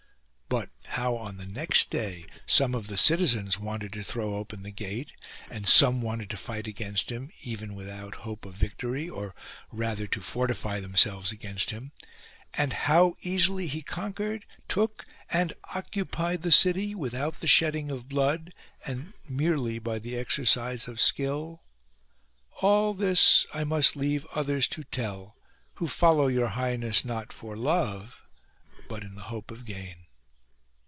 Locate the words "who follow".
25.75-26.27